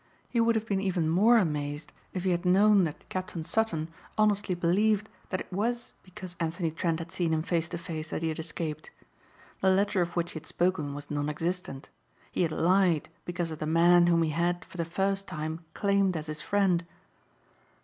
[0.29, 4.55] He would have been even more amazed if he had known that Captain Sutton honestly
[4.55, 8.29] believed that it was because Anthony Trent had seen him face to face that he
[8.29, 8.89] had escaped.
[9.59, 11.89] The letter of which he had spoken was non existent.
[12.31, 16.17] He had lied because of the man whom he had, for the first time, claimed
[16.17, 16.83] as his friend.